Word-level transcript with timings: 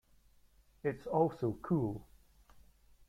It's 0.83 1.05
also 1.05 1.59
cool. 1.61 2.07